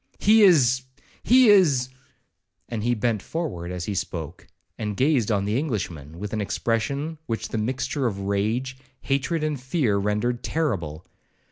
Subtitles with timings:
[0.17, 1.89] —He is—he is—'
[2.67, 7.19] and he bent forwards as he spoke, and gazed on the Englishman with an expression
[7.27, 11.05] which the mixture of rage, hatred, and fear, rendered terrible.